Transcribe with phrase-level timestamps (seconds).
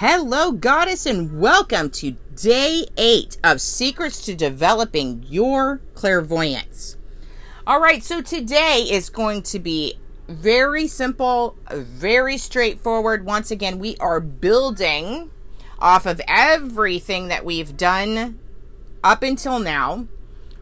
[0.00, 6.96] Hello, Goddess, and welcome to day eight of Secrets to Developing Your Clairvoyance.
[7.66, 13.26] All right, so today is going to be very simple, very straightforward.
[13.26, 15.30] Once again, we are building
[15.78, 18.38] off of everything that we've done
[19.04, 20.06] up until now,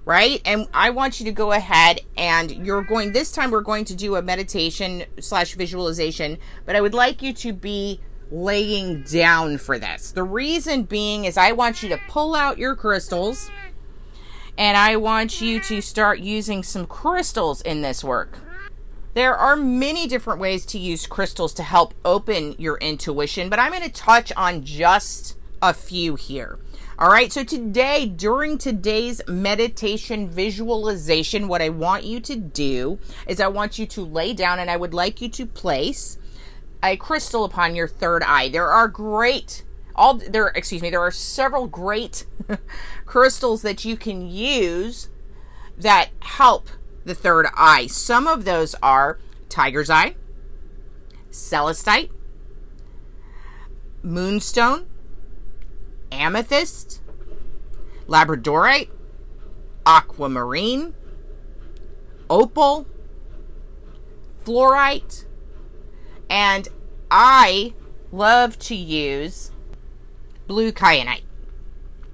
[0.04, 0.42] right?
[0.44, 3.94] And I want you to go ahead and you're going, this time we're going to
[3.94, 8.00] do a meditation slash visualization, but I would like you to be
[8.30, 10.10] laying down for this.
[10.10, 13.50] The reason being is I want you to pull out your crystals
[14.56, 18.38] and I want you to start using some crystals in this work.
[19.14, 23.72] There are many different ways to use crystals to help open your intuition, but I'm
[23.72, 26.58] going to touch on just a few here.
[26.98, 33.40] All right, so today, during today's meditation visualization, what I want you to do is
[33.40, 36.18] I want you to lay down and I would like you to place
[36.82, 38.48] a crystal upon your third eye.
[38.48, 39.64] There are great
[39.98, 42.24] all there excuse me, there are several great
[43.04, 45.08] crystals that you can use
[45.76, 46.68] that help
[47.04, 47.88] the third eye.
[47.88, 50.14] Some of those are tiger's eye,
[51.30, 52.10] celestite,
[54.02, 54.86] moonstone,
[56.12, 57.02] amethyst,
[58.06, 58.90] labradorite,
[59.84, 60.94] aquamarine,
[62.30, 62.86] opal,
[64.44, 65.24] fluorite,
[66.30, 66.68] and
[67.10, 67.74] I
[68.12, 69.50] love to use
[70.46, 71.22] blue kyanite.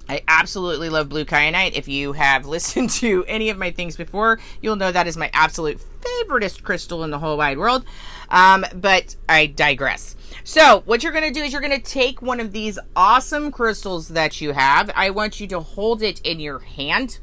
[0.07, 1.73] I absolutely love blue kyanite.
[1.73, 5.29] If you have listened to any of my things before, you'll know that is my
[5.33, 7.85] absolute favoriteest crystal in the whole wide world.
[8.29, 10.15] Um, but I digress.
[10.43, 13.51] So, what you're going to do is you're going to take one of these awesome
[13.51, 14.91] crystals that you have.
[14.95, 17.19] I want you to hold it in your hand.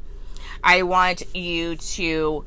[0.63, 2.45] I want you to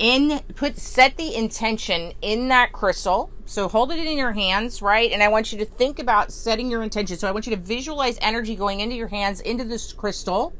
[0.00, 3.30] in put set the intention in that crystal.
[3.44, 5.12] So hold it in your hands right?
[5.12, 7.16] And i want you to think about setting your intention.
[7.16, 10.54] So i want you to visualize energy going into your hands into this crystal.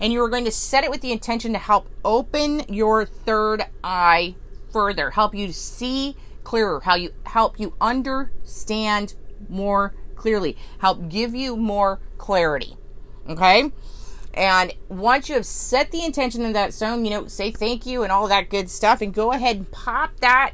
[0.00, 3.64] And you are going to set it with the intention to help open your third
[3.82, 4.36] eye
[4.70, 6.14] further help you see
[6.44, 9.14] clearer how you help you understand
[9.48, 12.76] more clearly help give you more clarity
[13.26, 13.72] okay
[14.36, 18.02] and once you have set the intention in that zone, you know, say thank you
[18.02, 20.52] and all that good stuff, and go ahead and pop that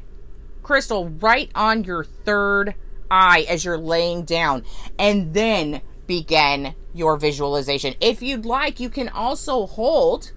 [0.61, 2.75] crystal right on your third
[3.11, 4.63] eye as you're laying down.
[4.97, 7.95] And then begin your visualization.
[7.99, 10.31] If you'd like, you can also hold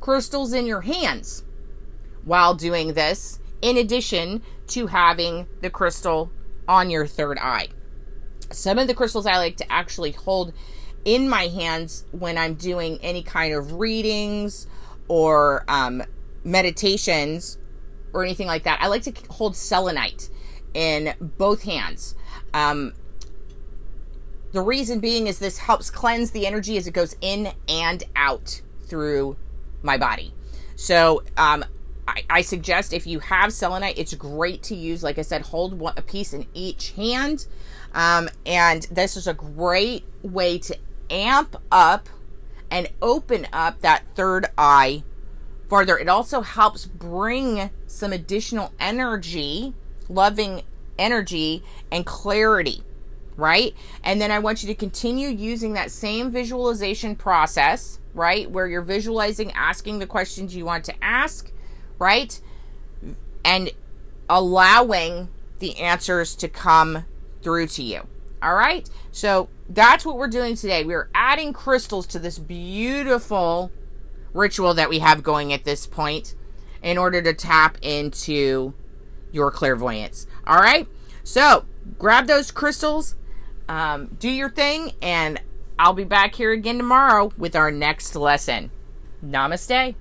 [0.00, 1.44] crystals in your hands
[2.24, 6.30] while doing this, in addition to having the crystal
[6.66, 7.68] on your third eye.
[8.50, 10.52] Some of the crystals I like to actually hold
[11.04, 14.66] in my hands when I'm doing any kind of readings
[15.08, 16.02] or um,
[16.44, 17.58] meditations
[18.12, 18.80] or anything like that.
[18.80, 20.30] I like to hold selenite
[20.72, 22.14] in both hands.
[22.52, 22.94] Um,
[24.52, 28.62] the reason being is this helps cleanse the energy as it goes in and out
[28.82, 29.36] through
[29.82, 30.32] my body.
[30.76, 31.64] So um,
[32.06, 35.02] I, I, suggest if you have selenite, it's great to use.
[35.02, 37.46] Like I said, hold one, a piece in each hand.
[37.92, 40.76] Um, and this is a great way to
[41.10, 42.08] amp up
[42.70, 45.02] and open up that third eye
[45.68, 45.96] farther.
[45.98, 49.74] It also helps bring some additional energy,
[50.08, 50.62] loving
[50.98, 52.82] energy, and clarity,
[53.36, 53.74] right?
[54.02, 58.50] And then I want you to continue using that same visualization process, right?
[58.50, 61.50] Where you're visualizing, asking the questions you want to ask,
[61.98, 62.40] right?
[63.44, 63.70] And
[64.28, 65.28] allowing
[65.58, 67.04] the answers to come
[67.42, 68.06] through to you.
[68.42, 68.88] All right.
[69.12, 70.84] So that's what we're doing today.
[70.84, 73.70] We're adding crystals to this beautiful
[74.32, 76.34] ritual that we have going at this point
[76.82, 78.74] in order to tap into
[79.32, 80.26] your clairvoyance.
[80.46, 80.86] All right.
[81.22, 81.64] So
[81.98, 83.16] grab those crystals,
[83.68, 85.40] um, do your thing, and
[85.78, 88.70] I'll be back here again tomorrow with our next lesson.
[89.24, 89.94] Namaste.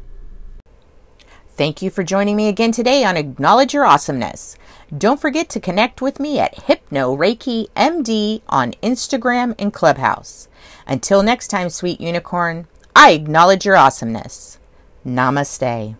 [1.55, 4.57] Thank you for joining me again today on Acknowledge Your Awesomeness.
[4.97, 10.47] Don't forget to connect with me at Hypno Reiki MD on Instagram and Clubhouse.
[10.87, 12.65] Until next time, sweet unicorn,
[12.95, 14.57] I acknowledge your awesomeness.
[15.05, 15.95] Namaste.